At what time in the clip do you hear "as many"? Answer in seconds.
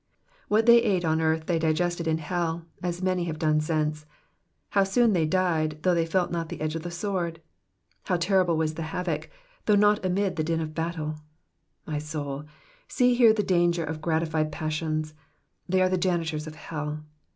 2.81-3.27